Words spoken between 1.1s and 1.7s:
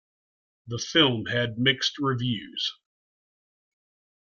had